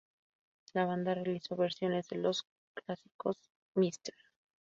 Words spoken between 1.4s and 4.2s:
versiones de los clásicos "Mr.